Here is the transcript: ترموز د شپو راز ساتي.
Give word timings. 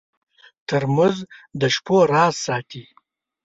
ترموز 0.67 1.15
د 1.59 1.61
شپو 1.75 1.97
راز 2.11 2.35
ساتي. 2.45 2.83